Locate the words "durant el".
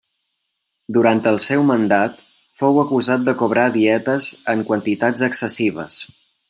0.97-1.37